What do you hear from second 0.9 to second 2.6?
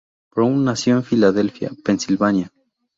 en Filadelfia, Pensilvania.